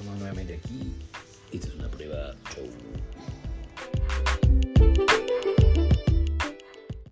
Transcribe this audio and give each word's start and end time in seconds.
estamos 0.00 0.18
nuevamente 0.18 0.54
aquí. 0.54 0.94
Esta 1.52 1.68
es 1.68 1.74
una 1.74 1.88
prueba 1.88 2.34
show. 2.54 2.69